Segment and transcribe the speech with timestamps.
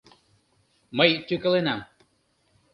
[0.97, 1.79] Мый тӱкыленам.